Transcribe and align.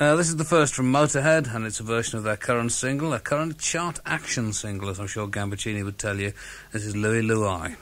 Uh, 0.00 0.16
this 0.16 0.28
is 0.28 0.34
the 0.34 0.44
first 0.44 0.74
from 0.74 0.90
Motorhead, 0.92 1.54
and 1.54 1.64
it's 1.64 1.78
a 1.78 1.84
version 1.84 2.18
of 2.18 2.24
their 2.24 2.36
current 2.36 2.72
single, 2.72 3.12
a 3.12 3.20
current 3.20 3.58
chart 3.58 4.00
action 4.04 4.52
single, 4.52 4.90
as 4.90 4.98
I'm 4.98 5.06
sure 5.06 5.28
Gambaccini 5.28 5.84
would 5.84 5.98
tell 5.98 6.18
you. 6.18 6.32
This 6.72 6.84
is 6.84 6.96
Louie 6.96 7.22
Louie. 7.22 7.76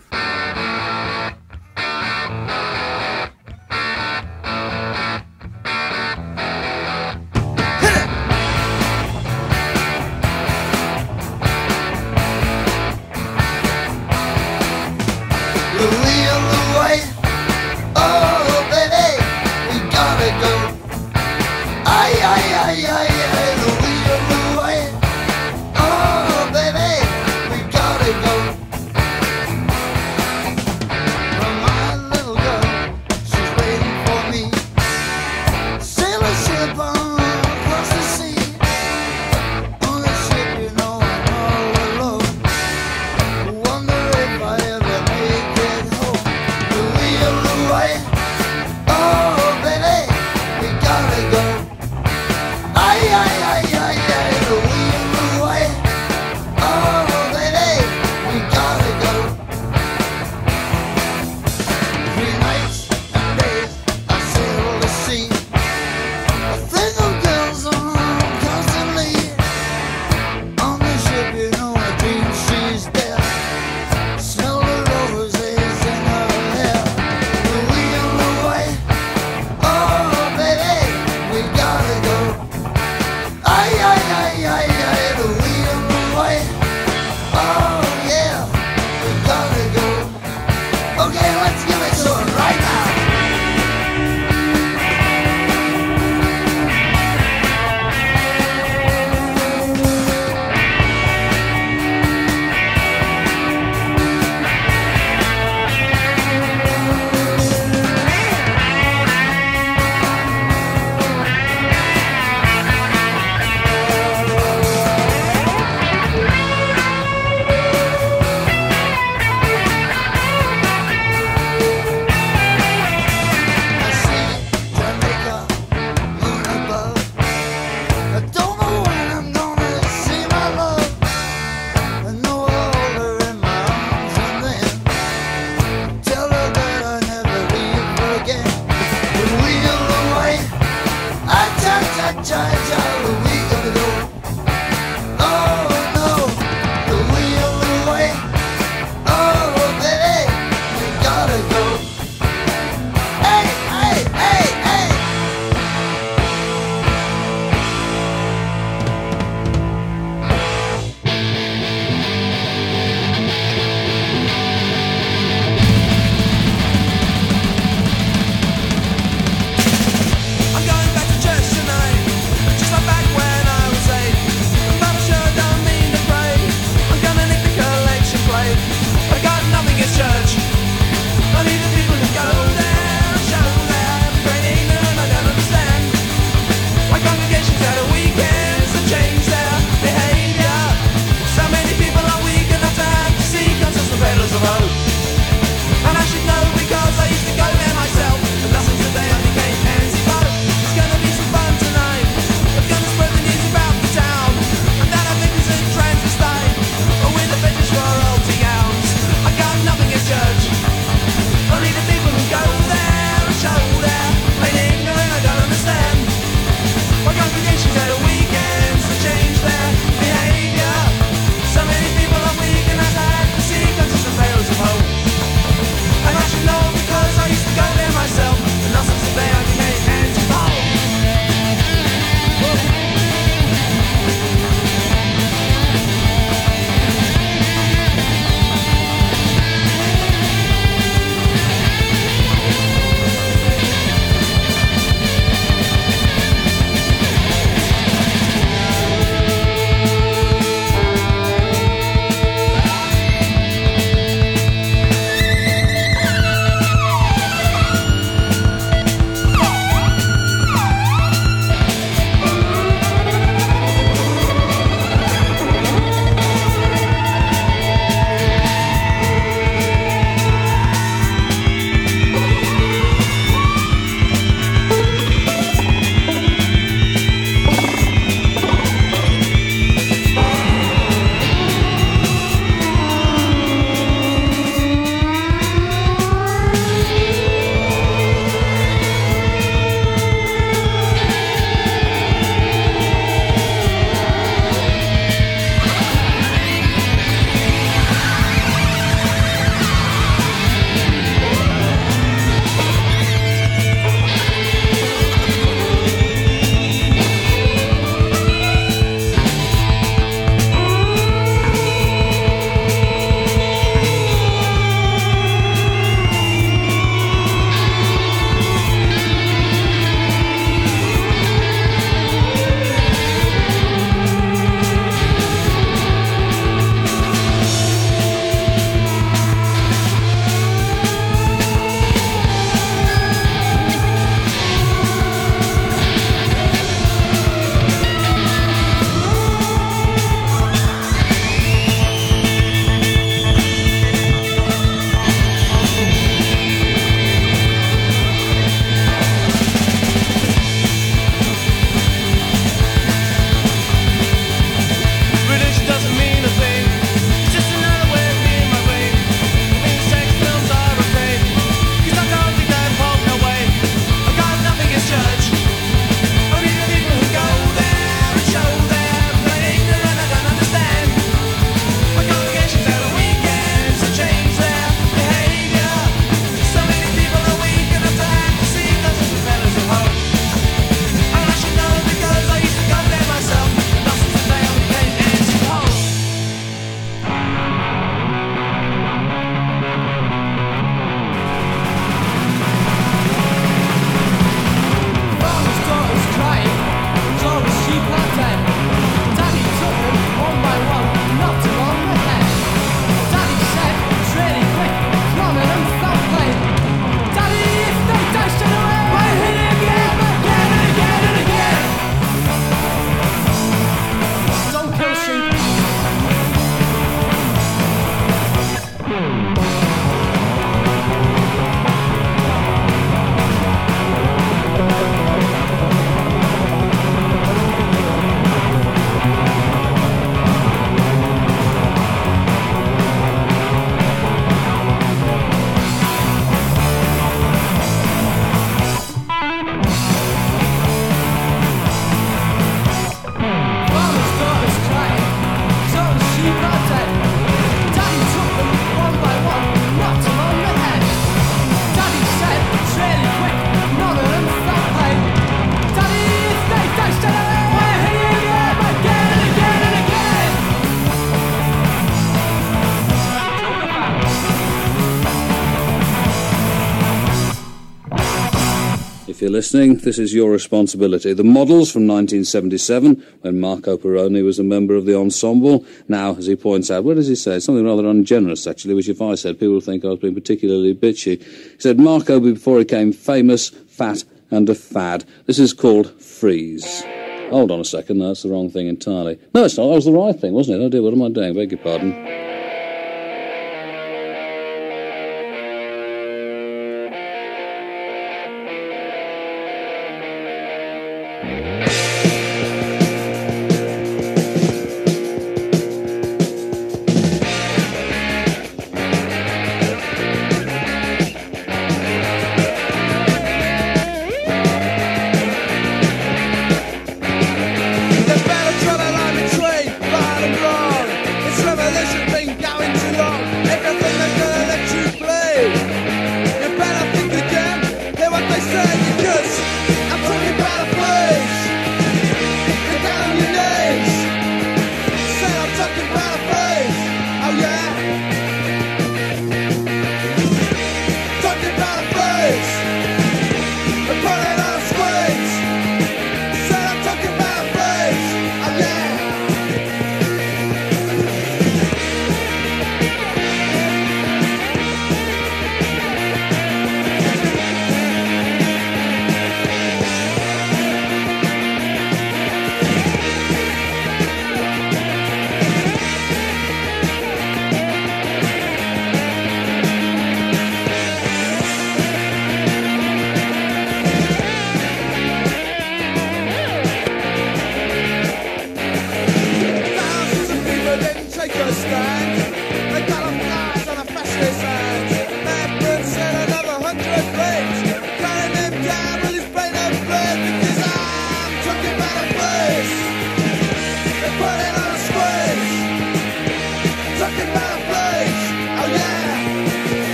Listening, 469.32 469.78
this 469.78 469.98
is 469.98 470.12
your 470.12 470.30
responsibility. 470.30 471.14
The 471.14 471.24
models 471.24 471.72
from 471.72 471.88
1977, 471.88 473.02
when 473.22 473.40
Marco 473.40 473.78
Pirroni 473.78 474.22
was 474.22 474.38
a 474.38 474.44
member 474.44 474.74
of 474.74 474.84
the 474.84 474.96
ensemble. 474.96 475.64
Now, 475.88 476.14
as 476.16 476.26
he 476.26 476.36
points 476.36 476.70
out, 476.70 476.84
what 476.84 476.96
does 476.96 477.08
he 477.08 477.14
say? 477.14 477.40
Something 477.40 477.64
rather 477.64 477.86
ungenerous, 477.86 478.46
actually, 478.46 478.74
which 478.74 478.90
if 478.90 479.00
I 479.00 479.14
said, 479.14 479.40
people 479.40 479.60
think 479.60 479.84
I 479.84 479.88
was 479.88 480.00
being 480.00 480.14
particularly 480.14 480.74
bitchy. 480.74 481.22
He 481.22 481.58
said, 481.58 481.80
Marco, 481.80 482.20
before 482.20 482.58
he 482.58 482.64
became 482.64 482.92
famous, 482.92 483.48
fat, 483.48 484.04
and 484.30 484.48
a 484.48 484.54
fad. 484.54 485.04
This 485.26 485.38
is 485.38 485.54
called 485.54 485.90
Freeze. 486.00 486.84
Hold 487.30 487.50
on 487.50 487.60
a 487.60 487.64
second, 487.64 487.98
that's 487.98 488.22
the 488.22 488.28
wrong 488.28 488.50
thing 488.50 488.66
entirely. 488.66 489.18
No, 489.34 489.44
it's 489.44 489.56
not. 489.56 489.68
That 489.68 489.76
was 489.76 489.86
the 489.86 489.92
right 489.92 490.14
thing, 490.14 490.34
wasn't 490.34 490.60
it? 490.60 490.64
Oh 490.64 490.68
dear, 490.68 490.82
what 490.82 490.92
am 490.92 491.02
I 491.02 491.08
doing? 491.08 491.34
Beg 491.34 491.52
your 491.52 491.60
pardon. 491.60 492.21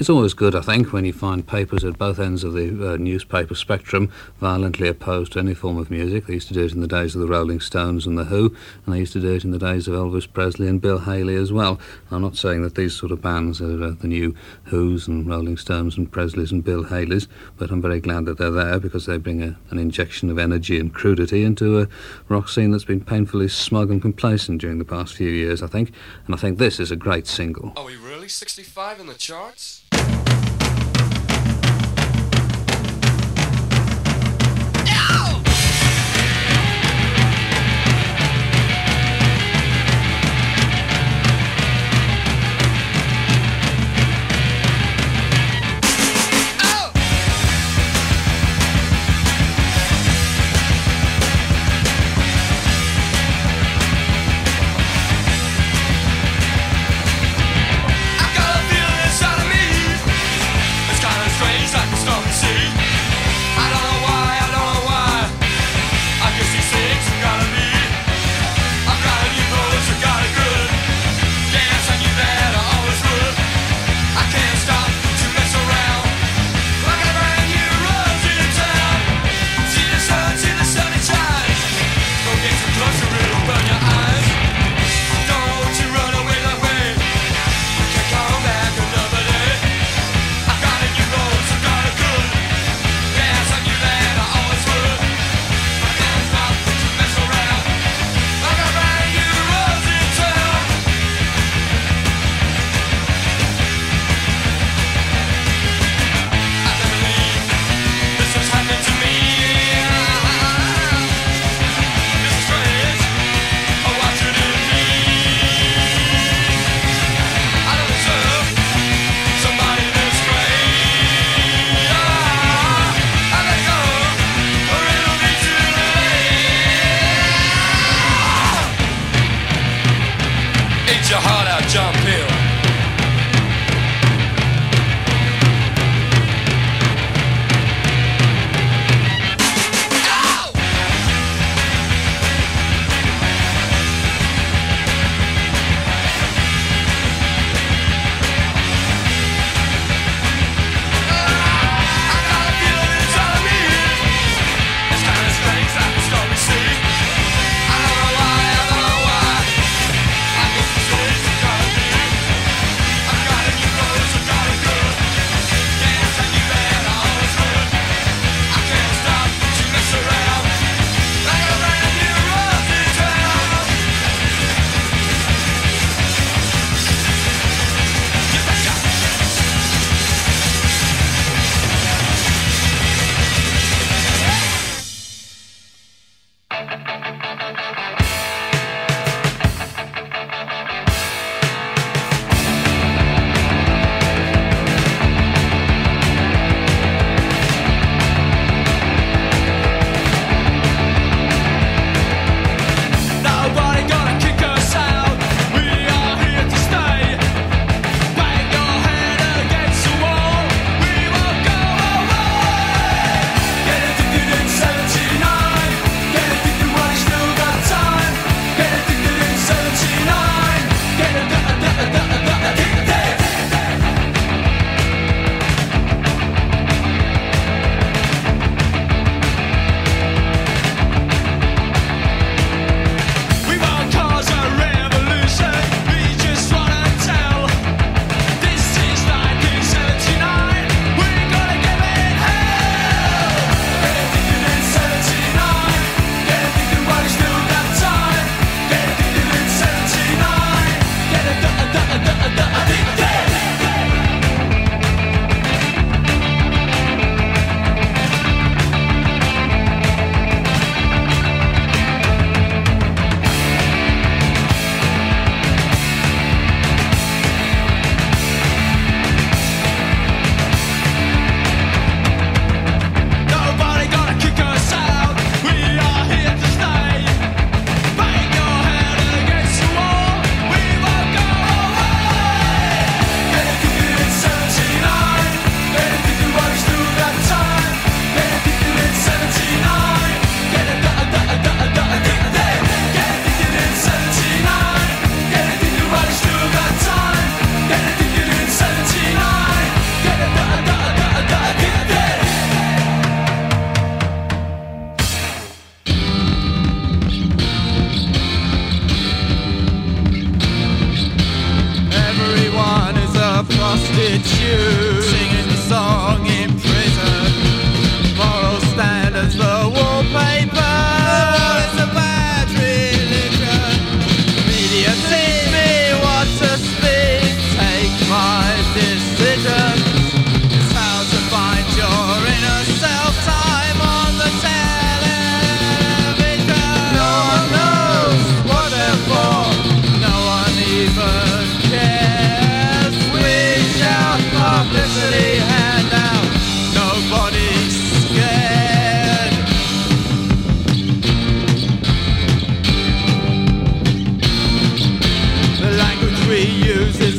It's 0.00 0.08
always 0.08 0.32
good, 0.32 0.54
I 0.54 0.62
think, 0.62 0.94
when 0.94 1.04
you 1.04 1.12
find 1.12 1.46
papers 1.46 1.84
at 1.84 1.98
both 1.98 2.18
ends 2.18 2.42
of 2.42 2.54
the 2.54 2.94
uh, 2.94 2.96
newspaper 2.96 3.54
spectrum 3.54 4.10
violently 4.38 4.88
opposed 4.88 5.32
to 5.32 5.40
any 5.40 5.52
form 5.52 5.76
of 5.76 5.90
music. 5.90 6.24
They 6.24 6.32
used 6.32 6.48
to 6.48 6.54
do 6.54 6.64
it 6.64 6.72
in 6.72 6.80
the 6.80 6.86
days 6.86 7.14
of 7.14 7.20
the 7.20 7.26
Rolling 7.26 7.60
Stones 7.60 8.06
and 8.06 8.16
The 8.16 8.24
Who, 8.24 8.56
and 8.86 8.94
they 8.94 9.00
used 9.00 9.12
to 9.12 9.20
do 9.20 9.34
it 9.34 9.44
in 9.44 9.50
the 9.50 9.58
days 9.58 9.86
of 9.88 9.94
Elvis 9.94 10.26
Presley 10.32 10.68
and 10.68 10.80
Bill 10.80 11.00
Haley 11.00 11.34
as 11.34 11.52
well. 11.52 11.78
I'm 12.10 12.22
not 12.22 12.38
saying 12.38 12.62
that 12.62 12.76
these 12.76 12.94
sort 12.94 13.12
of 13.12 13.20
bands 13.20 13.60
are 13.60 13.84
uh, 13.84 13.90
the 13.90 14.08
new 14.08 14.34
Who's 14.64 15.06
and 15.06 15.28
Rolling 15.28 15.58
Stones 15.58 15.98
and 15.98 16.10
Presleys 16.10 16.50
and 16.50 16.64
Bill 16.64 16.84
Haleys, 16.84 17.28
but 17.58 17.70
I'm 17.70 17.82
very 17.82 18.00
glad 18.00 18.24
that 18.24 18.38
they're 18.38 18.50
there 18.50 18.80
because 18.80 19.04
they 19.04 19.18
bring 19.18 19.42
a, 19.42 19.58
an 19.68 19.78
injection 19.78 20.30
of 20.30 20.38
energy 20.38 20.80
and 20.80 20.94
crudity 20.94 21.44
into 21.44 21.78
a 21.78 21.88
rock 22.28 22.48
scene 22.48 22.70
that's 22.70 22.86
been 22.86 23.04
painfully 23.04 23.48
smug 23.48 23.90
and 23.90 24.00
complacent 24.00 24.62
during 24.62 24.78
the 24.78 24.84
past 24.86 25.14
few 25.14 25.28
years, 25.28 25.62
I 25.62 25.66
think. 25.66 25.92
And 26.24 26.34
I 26.34 26.38
think 26.38 26.56
this 26.56 26.80
is 26.80 26.90
a 26.90 26.96
great 26.96 27.26
single. 27.26 27.74
Are 27.76 27.84
we 27.84 27.96
really 27.96 28.28
65 28.28 28.98
in 28.98 29.06
the 29.06 29.12
charts? 29.12 29.79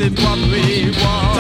Zimbabwe 0.02 0.90
war. 1.04 1.31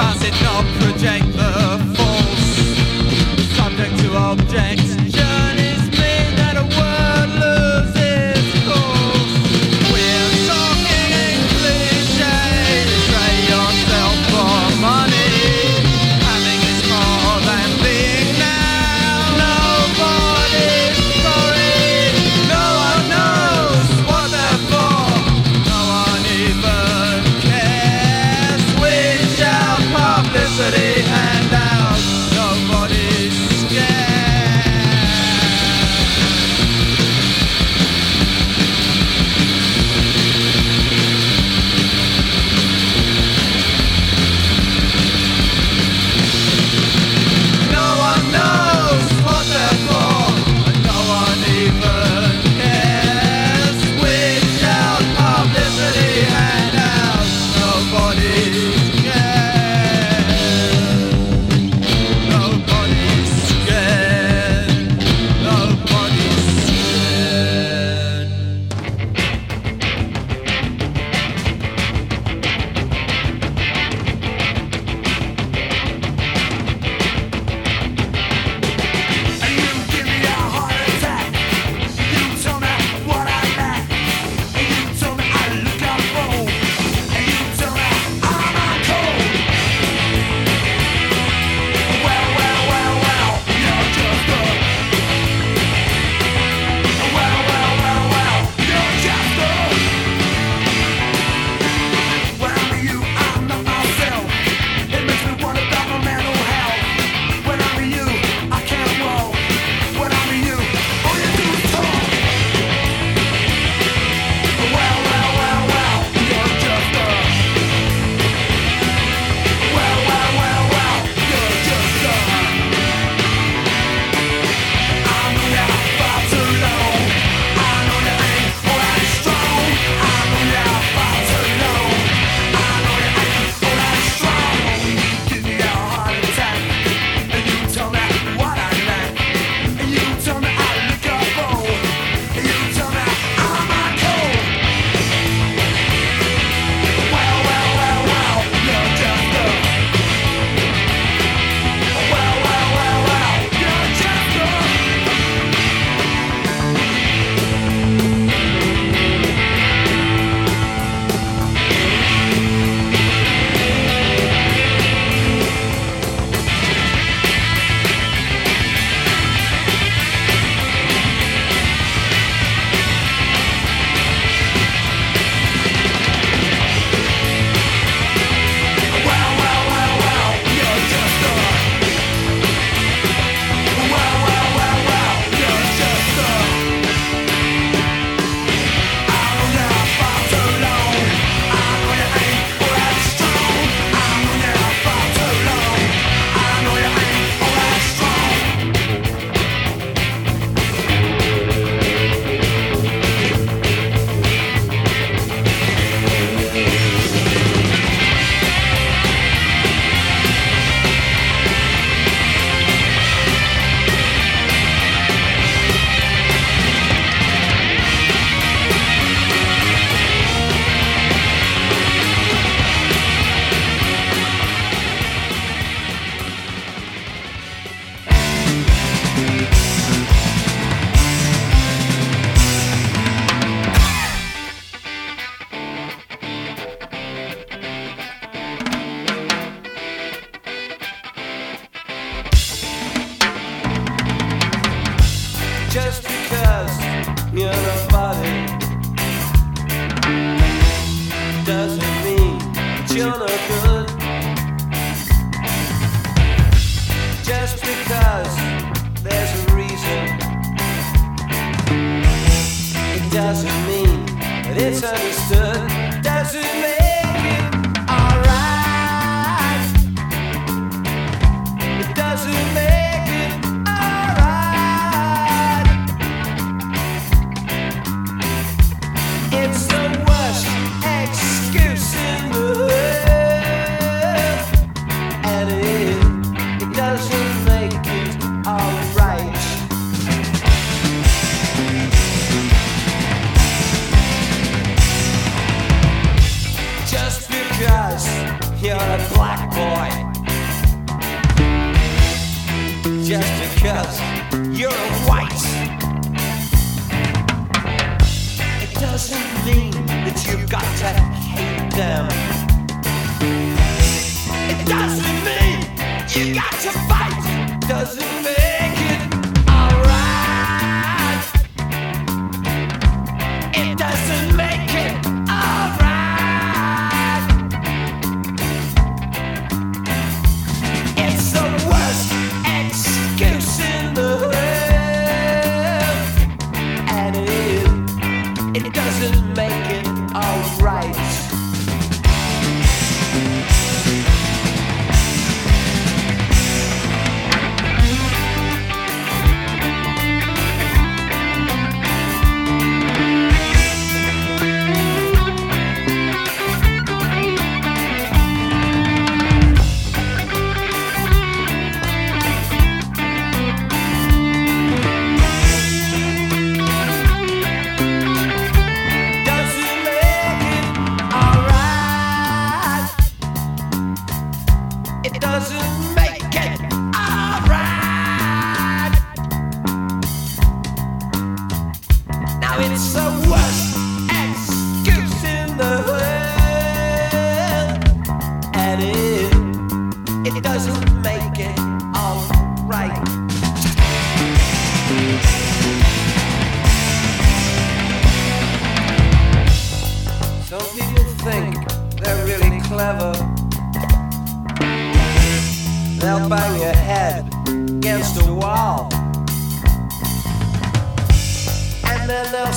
it 375.03 375.19
doesn't 375.19 375.95
make 375.95 376.21
it 376.35 376.70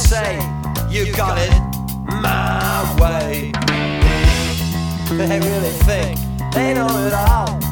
say 0.05 0.37
you 0.91 1.11
got 1.13 1.39
it 1.39 1.53
my 2.07 2.97
way. 3.01 3.53
They 5.15 5.39
really 5.39 5.71
think 5.87 6.19
they 6.53 6.75
know 6.75 6.89
it 7.07 7.13
all. 7.13 7.64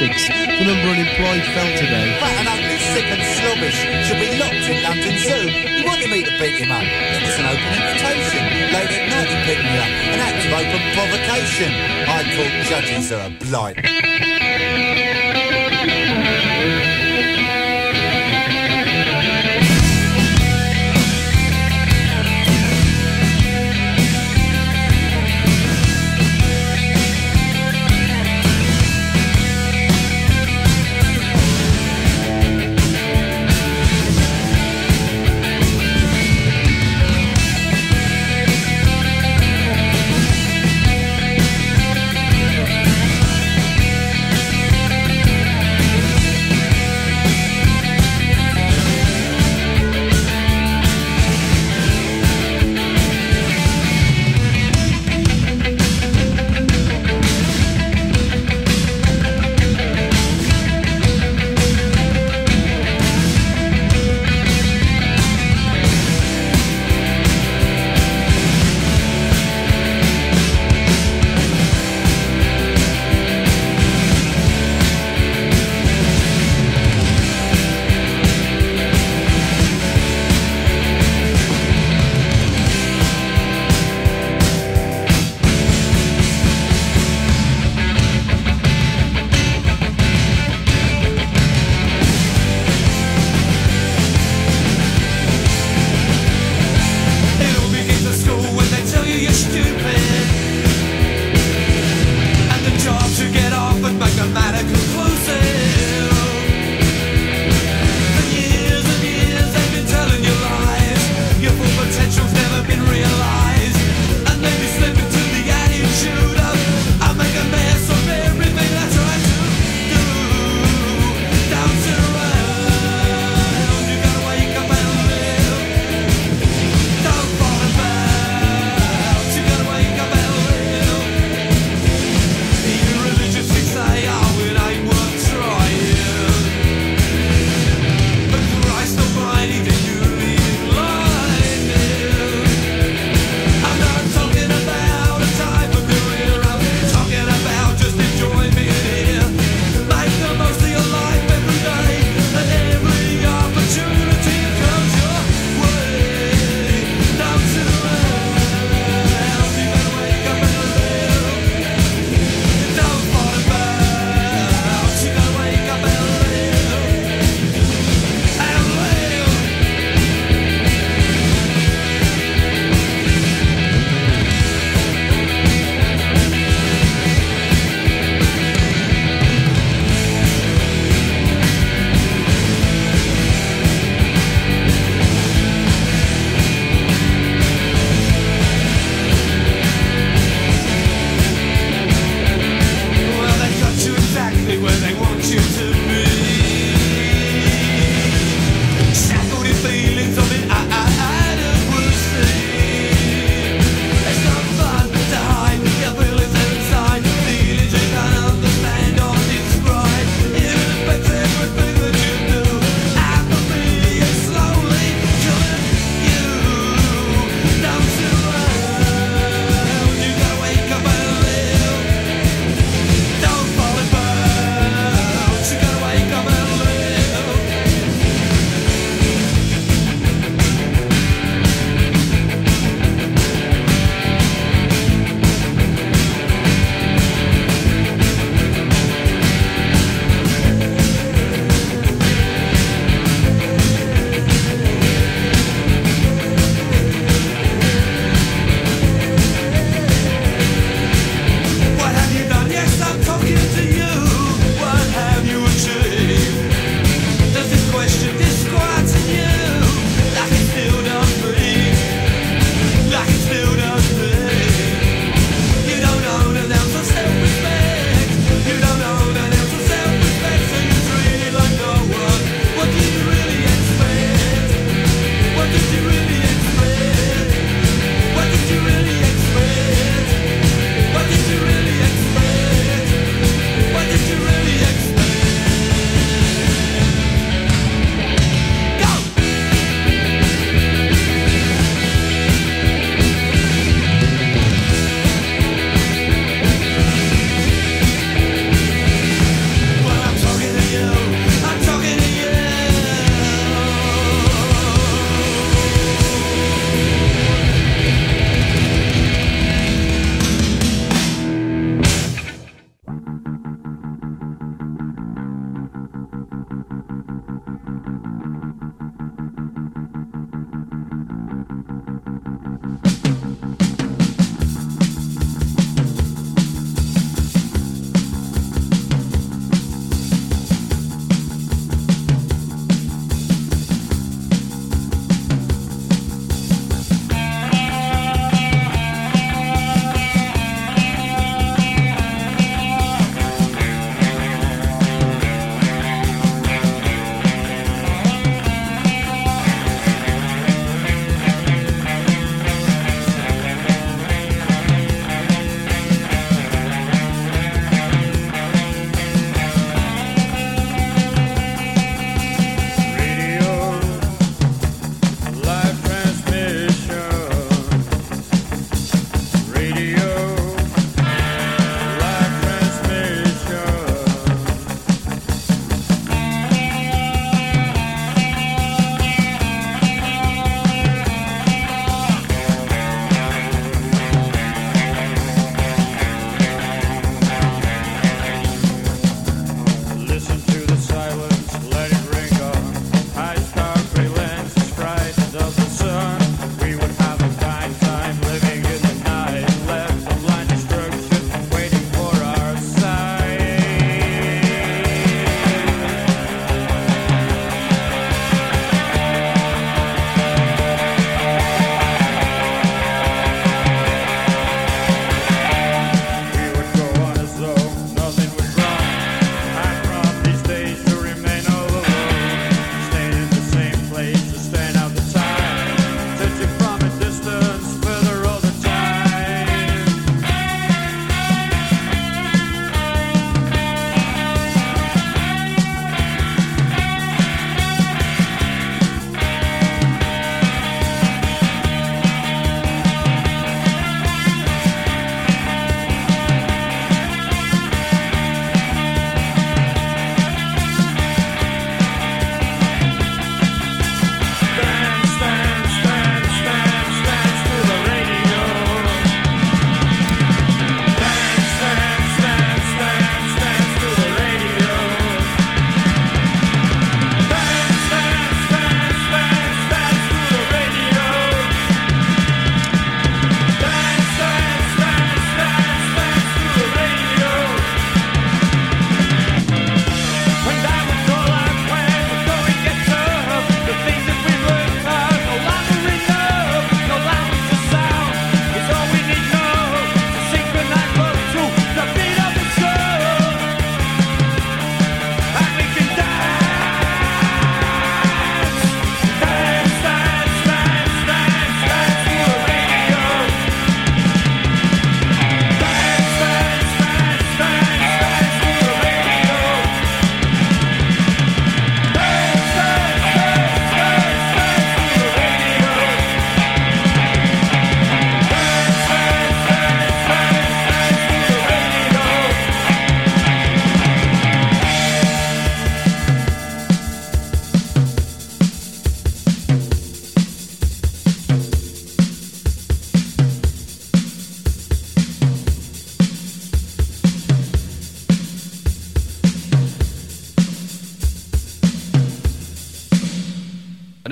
Statistics. 0.00 0.28
The 0.28 0.64
number 0.64 0.88
unemployed 0.88 1.44
fell 1.52 1.70
today. 1.76 2.16
Fat 2.20 2.40
and 2.40 2.48
ugly, 2.48 2.78
sick 2.78 3.04
and 3.04 3.22
sluggish 3.36 3.78
should 4.08 4.20
be 4.20 4.38
locked 4.38 4.64
in 4.68 4.82
London 4.82 5.16
Zoo. 5.18 5.48
He 5.48 5.84
wanted 5.84 6.10
me 6.10 6.24
to 6.24 6.32
beat 6.40 6.56
him 6.56 6.72
up. 6.72 6.84
It 6.84 7.20
was 7.20 7.36
an 7.36 7.46
open 7.46 7.68
invitation. 7.76 8.42
Late 8.72 8.92
at 8.96 9.04
night 9.12 9.28
he 9.28 9.36
picked 9.44 9.64
me 9.64 9.76
up. 9.76 9.92
An 10.16 10.20
act 10.20 10.40
of 10.46 10.52
open 10.56 10.82
provocation. 10.96 11.70
High 12.08 12.26
court 12.36 12.52
judges 12.68 13.12
are 13.12 13.26
a 13.26 13.30
blight. 13.44 14.09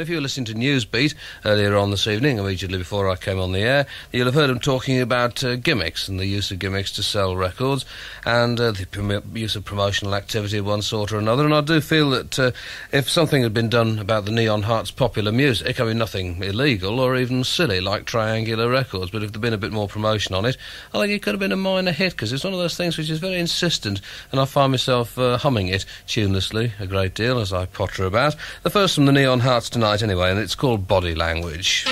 If 0.09 0.13
you 0.13 0.17
were 0.17 0.23
listening 0.23 0.47
to 0.47 0.55
Newsbeat 0.55 1.15
earlier 1.45 1.77
on 1.77 1.91
this 1.91 2.07
evening, 2.07 2.39
immediately 2.39 2.79
before 2.79 3.11
I 3.11 3.17
came 3.17 3.39
on 3.39 3.53
the 3.53 3.61
air, 3.61 3.87
you'll 4.11 4.25
have 4.25 4.35
heard 4.35 4.49
him 4.49 4.59
talking 4.59 5.03
about 5.03 5.45
uh, 5.45 5.57
gimmicks 5.57 6.09
and 6.09 6.19
the 6.19 6.25
use 6.25 6.51
of 6.51 6.59
gimmicks 6.59 6.91
to 6.93 7.03
sell 7.03 7.37
records 7.37 7.85
and 8.25 8.59
uh, 8.59 8.71
the 8.71 8.87
prom- 8.87 9.37
use 9.37 9.55
of 9.55 9.67
promotional 9.67 10.15
activity 10.15 10.57
of 10.57 10.65
one 10.65 10.81
sort 10.81 11.13
or 11.13 11.19
another. 11.19 11.45
And 11.45 11.53
I 11.53 11.61
do 11.61 11.83
feel 11.83 12.09
that 12.09 12.39
uh, 12.39 12.53
if 12.91 13.11
something 13.11 13.43
had 13.43 13.53
been 13.53 13.69
done 13.69 13.99
about 13.99 14.25
the 14.25 14.31
Neon 14.31 14.63
Hearts 14.63 14.91
popular 14.91 15.31
music, 15.31 15.79
I 15.79 15.85
mean, 15.85 15.99
nothing 15.99 16.43
illegal 16.43 17.01
or 17.01 17.15
even 17.15 17.45
silly 17.45 17.83
like 17.83 18.07
Triangular 18.07 18.71
Records, 18.71 19.11
but 19.11 19.23
if 19.23 19.33
there'd 19.33 19.43
been 19.43 19.53
a 19.53 19.59
bit 19.59 19.73
more 19.73 19.89
promotion 19.89 20.35
on 20.35 20.47
it, 20.47 20.57
I 20.95 21.01
think 21.01 21.13
it 21.13 21.23
could 21.23 21.35
have 21.35 21.41
been 21.41 21.53
a 21.53 21.57
minor 21.57 21.93
hit 21.93 22.13
because 22.13 22.33
it's 22.33 22.45
one 22.45 22.55
of 22.55 22.59
those 22.59 22.79
things 22.79 22.97
which 22.97 23.11
is 23.11 23.19
very 23.19 23.39
insistent, 23.39 24.01
and 24.33 24.41
I 24.41 24.47
find 24.47 24.73
myself 24.73 25.19
uh, 25.19 25.37
humming 25.37 25.69
it 25.69 25.85
tunelessly 26.07 26.73
a 26.81 26.87
great 26.87 27.13
deal 27.13 27.41
as 27.41 27.53
I 27.53 27.67
potter 27.67 28.07
about. 28.07 28.37
The 28.63 28.71
first 28.71 28.95
from 28.95 29.05
the 29.05 29.13
Neon 29.13 29.41
Hearts 29.41 29.69
tonight, 29.69 29.98
anyway, 30.03 30.31
and 30.31 30.39
it's 30.39 30.55
called 30.55 30.87
Body 30.87 31.15
Language. 31.15 31.87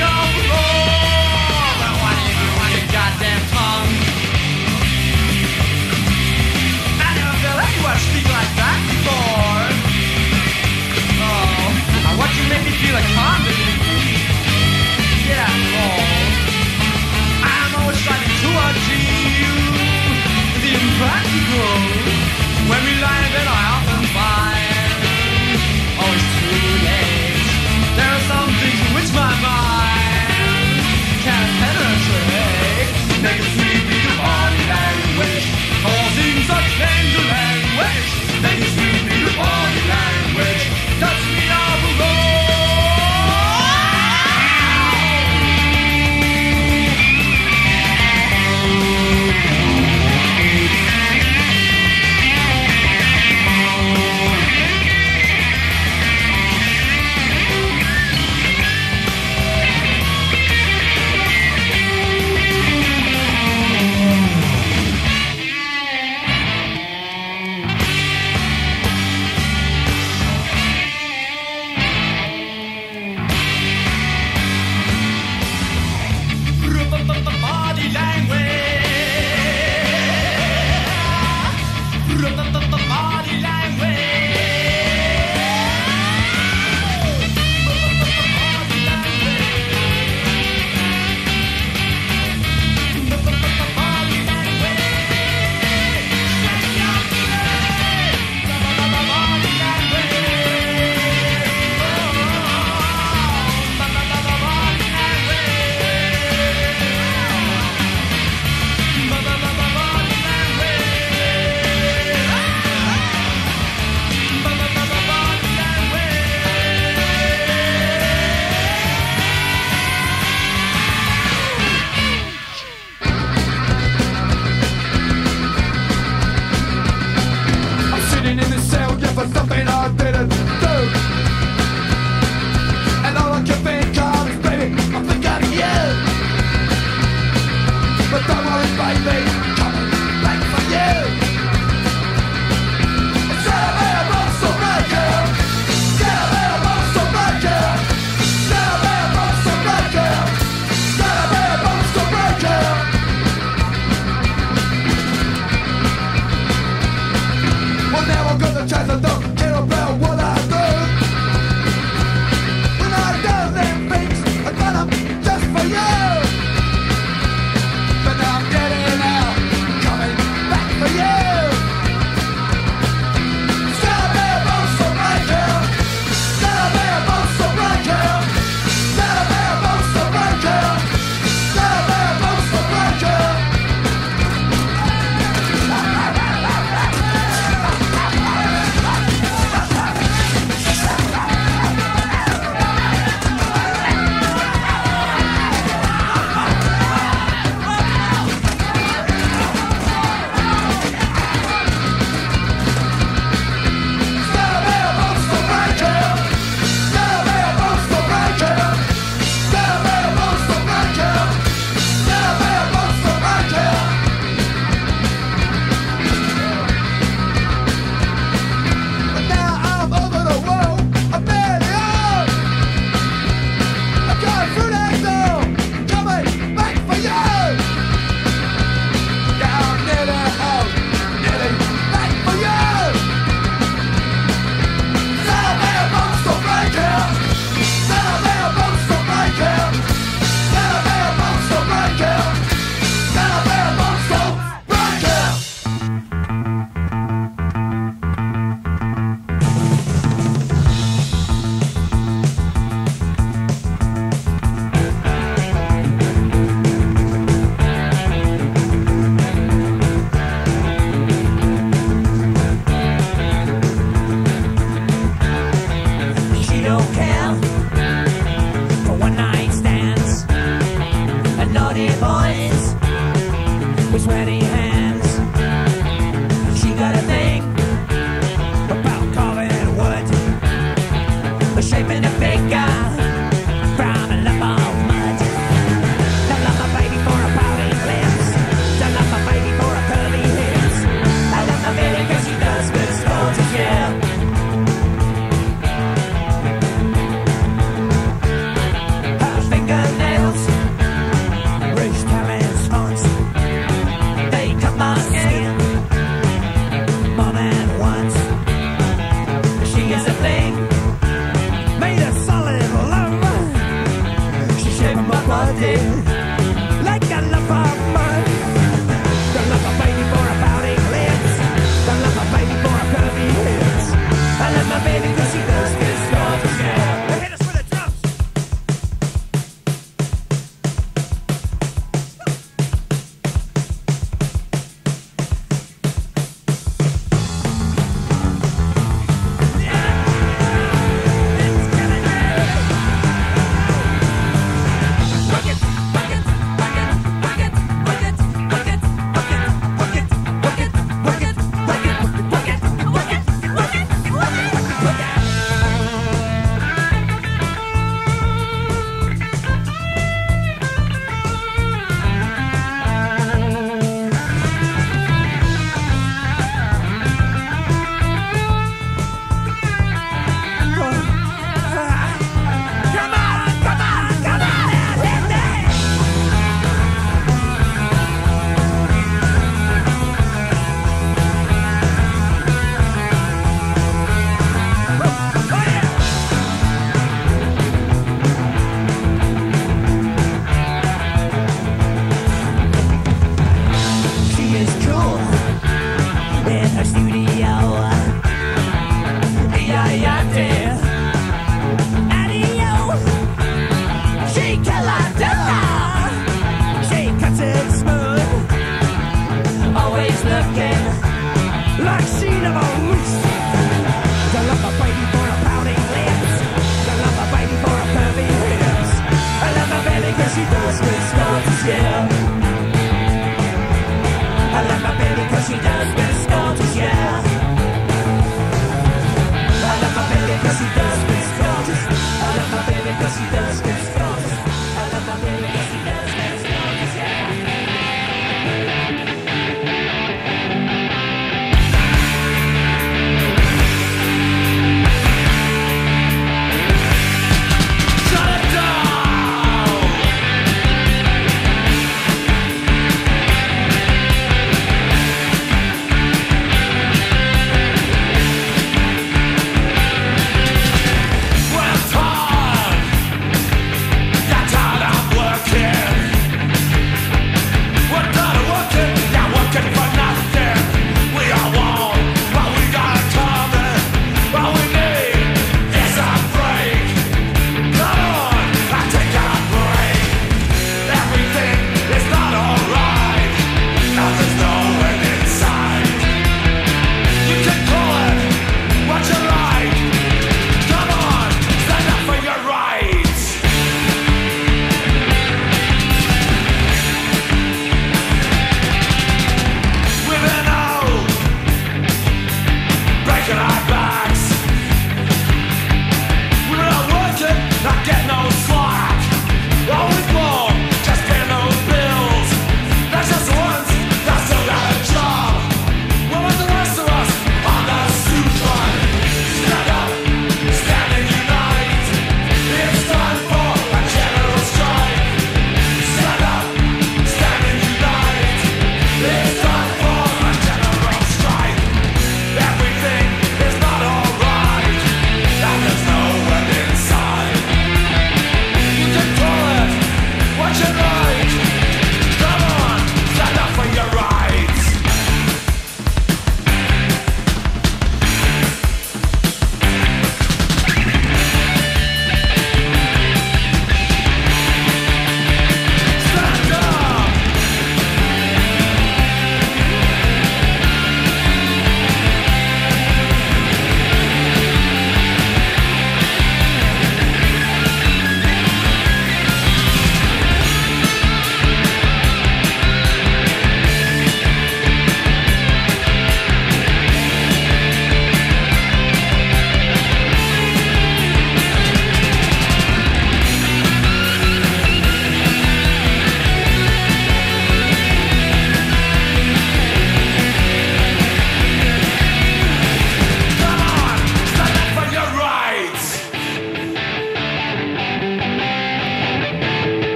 of 0.00 0.72
the 0.72 0.77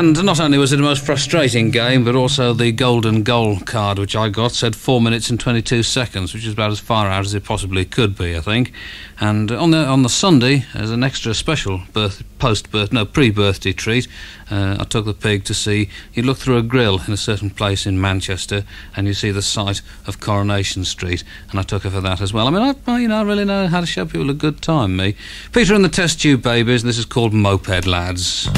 And 0.00 0.24
not 0.24 0.40
only 0.40 0.56
was 0.56 0.72
it 0.72 0.76
the 0.76 0.82
most 0.82 1.04
frustrating 1.04 1.70
game, 1.70 2.04
but 2.04 2.16
also 2.16 2.54
the 2.54 2.72
golden 2.72 3.22
goal 3.22 3.60
card 3.60 3.98
which 3.98 4.16
I 4.16 4.30
got 4.30 4.52
said 4.52 4.74
4 4.74 4.98
minutes 4.98 5.28
and 5.28 5.38
22 5.38 5.82
seconds, 5.82 6.32
which 6.32 6.46
is 6.46 6.54
about 6.54 6.70
as 6.70 6.80
far 6.80 7.08
out 7.08 7.26
as 7.26 7.34
it 7.34 7.44
possibly 7.44 7.84
could 7.84 8.16
be, 8.16 8.34
I 8.34 8.40
think. 8.40 8.72
And 9.20 9.52
on 9.52 9.72
the 9.72 9.84
on 9.84 10.02
the 10.02 10.08
Sunday, 10.08 10.64
as 10.72 10.90
an 10.90 11.04
extra 11.04 11.34
special 11.34 11.82
birth, 11.92 12.24
post 12.38 12.70
birth, 12.70 12.94
no 12.94 13.04
pre 13.04 13.30
birthday 13.30 13.74
treat, 13.74 14.08
uh, 14.50 14.78
I 14.80 14.84
took 14.84 15.04
the 15.04 15.12
pig 15.12 15.44
to 15.44 15.52
see. 15.52 15.90
You 16.14 16.22
look 16.22 16.38
through 16.38 16.56
a 16.56 16.62
grill 16.62 17.02
in 17.06 17.12
a 17.12 17.18
certain 17.18 17.50
place 17.50 17.84
in 17.84 18.00
Manchester, 18.00 18.64
and 18.96 19.06
you 19.06 19.12
see 19.12 19.30
the 19.30 19.42
site 19.42 19.82
of 20.06 20.18
Coronation 20.18 20.86
Street, 20.86 21.24
and 21.50 21.60
I 21.60 21.62
took 21.62 21.82
her 21.82 21.90
for 21.90 22.00
that 22.00 22.22
as 22.22 22.32
well. 22.32 22.46
I 22.46 22.50
mean, 22.50 22.74
I 22.86 22.98
you 22.98 23.08
know 23.08 23.20
I 23.20 23.22
really 23.22 23.44
know 23.44 23.66
how 23.66 23.80
to 23.80 23.86
show 23.86 24.06
people 24.06 24.30
a 24.30 24.34
good 24.34 24.62
time. 24.62 24.96
Me, 24.96 25.14
Peter 25.52 25.74
and 25.74 25.84
the 25.84 25.90
Test 25.90 26.22
Tube 26.22 26.40
Babies. 26.40 26.80
And 26.80 26.88
this 26.88 26.96
is 26.96 27.04
called 27.04 27.34
Moped 27.34 27.86
Lads. 27.86 28.48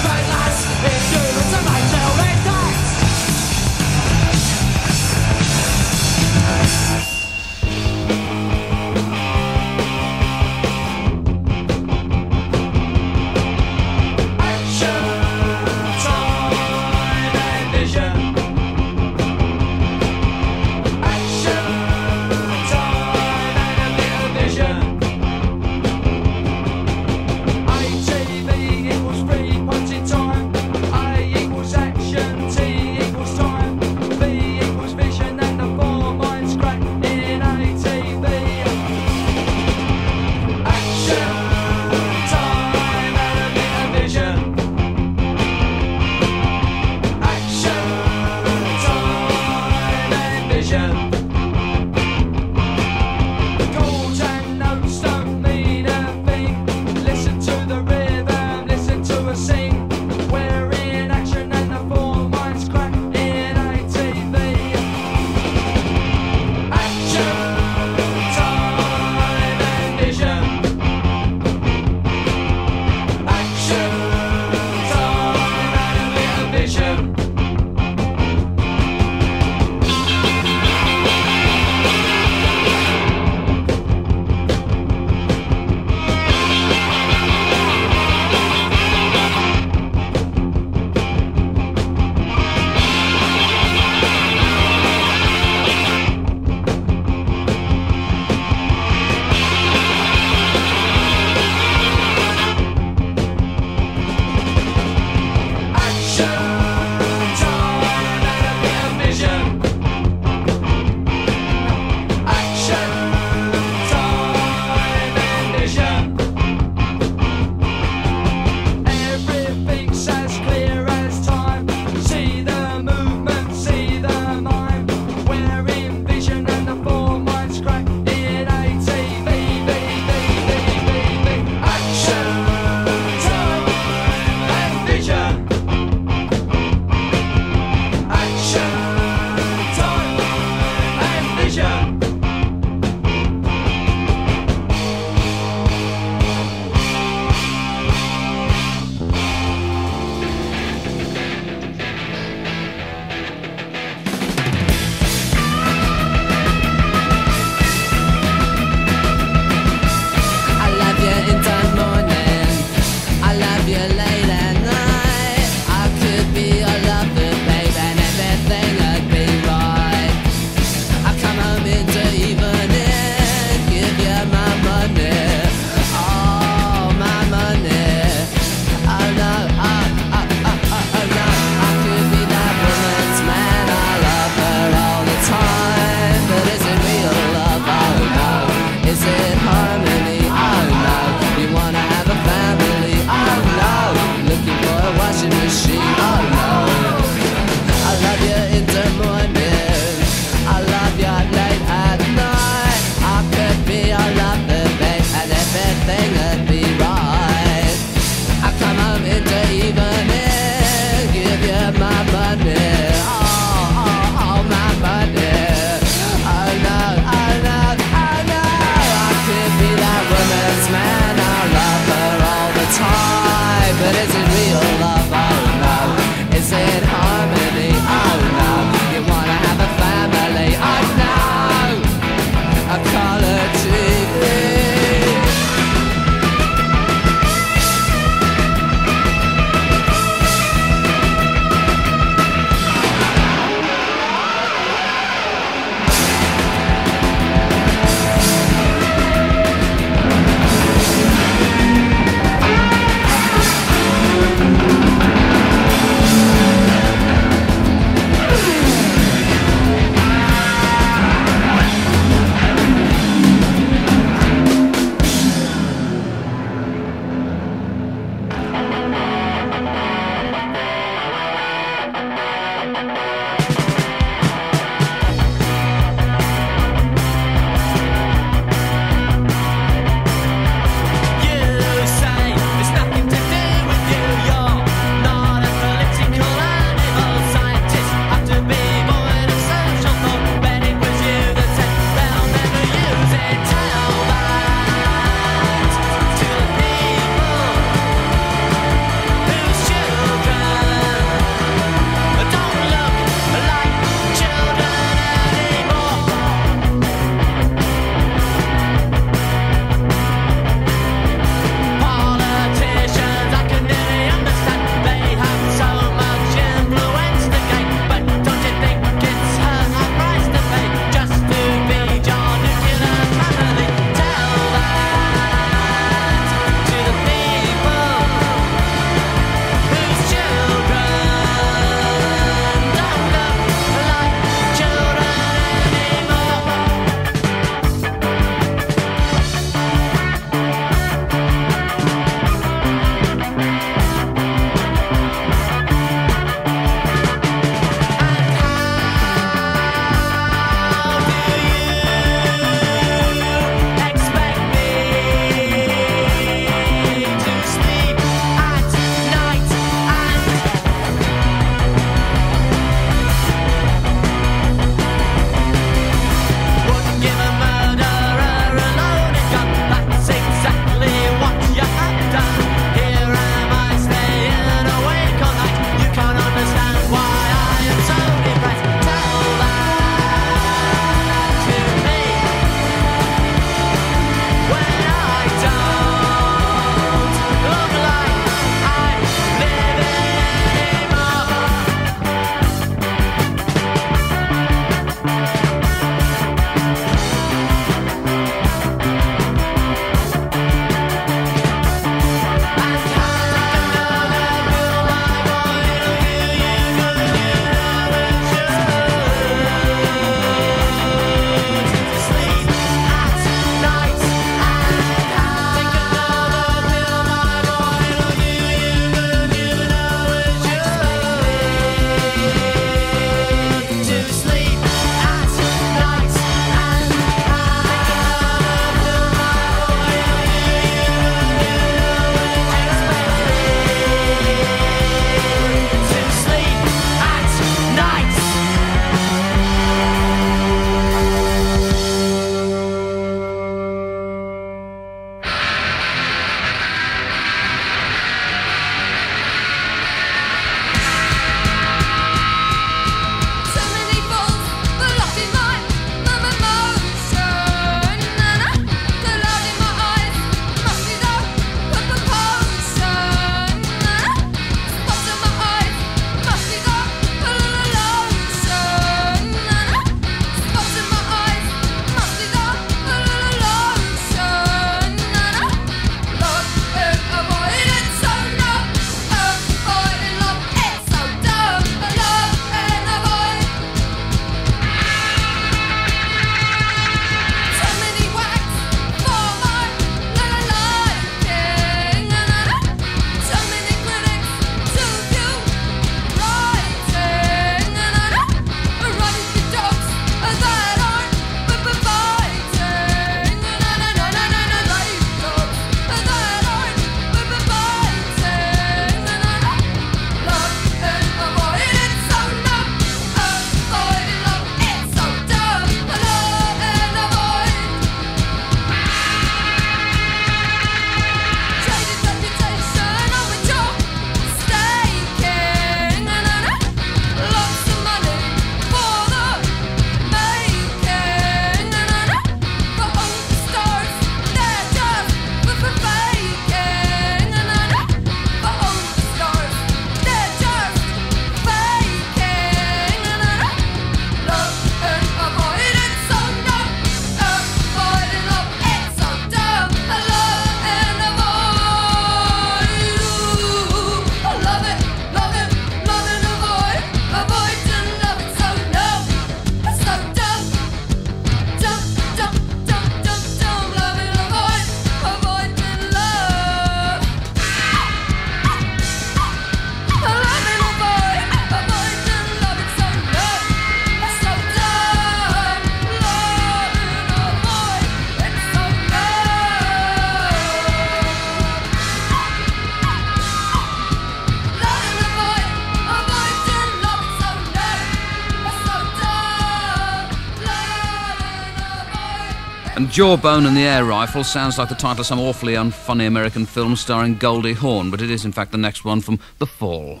Jawbone 592.98 593.46
and 593.46 593.56
the 593.56 593.60
Air 593.60 593.84
Rifle 593.84 594.24
sounds 594.24 594.58
like 594.58 594.68
the 594.68 594.74
title 594.74 595.02
of 595.02 595.06
some 595.06 595.20
awfully 595.20 595.52
unfunny 595.52 596.08
American 596.08 596.44
film 596.44 596.74
starring 596.74 597.14
Goldie 597.14 597.52
Hawn, 597.52 597.92
but 597.92 598.02
it 598.02 598.10
is 598.10 598.24
in 598.24 598.32
fact 598.32 598.50
the 598.50 598.58
next 598.58 598.84
one 598.84 599.00
from 599.00 599.20
The 599.38 599.46
Fall. 599.46 600.00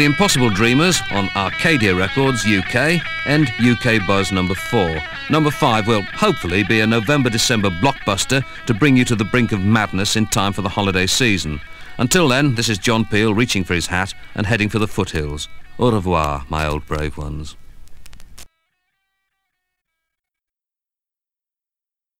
The 0.00 0.06
Impossible 0.06 0.48
Dreamers 0.48 1.02
on 1.10 1.28
Arcadia 1.36 1.94
Records 1.94 2.46
UK 2.46 3.02
and 3.26 3.52
UK 3.60 4.06
Buzz 4.06 4.32
number 4.32 4.54
4. 4.54 4.98
Number 5.28 5.50
5 5.50 5.86
will 5.86 6.00
hopefully 6.14 6.64
be 6.64 6.80
a 6.80 6.86
November-December 6.86 7.68
blockbuster 7.82 8.42
to 8.64 8.72
bring 8.72 8.96
you 8.96 9.04
to 9.04 9.14
the 9.14 9.26
brink 9.26 9.52
of 9.52 9.60
madness 9.60 10.16
in 10.16 10.24
time 10.24 10.54
for 10.54 10.62
the 10.62 10.70
holiday 10.70 11.06
season. 11.06 11.60
Until 11.98 12.28
then, 12.28 12.54
this 12.54 12.70
is 12.70 12.78
John 12.78 13.04
Peel 13.04 13.34
reaching 13.34 13.62
for 13.62 13.74
his 13.74 13.88
hat 13.88 14.14
and 14.34 14.46
heading 14.46 14.70
for 14.70 14.78
the 14.78 14.88
foothills. 14.88 15.50
Au 15.78 15.90
revoir, 15.90 16.46
my 16.48 16.66
old 16.66 16.86
brave 16.86 17.18
ones. 17.18 17.56